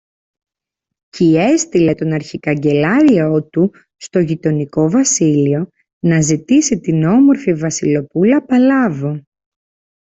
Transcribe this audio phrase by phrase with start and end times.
[1.09, 5.67] Κι έστειλε τον αρχικαγκελάριό του στο γειτονικό βασίλειο,
[5.99, 9.21] να ζητήσει την όμορφη Βασιλοπούλα Παλάβω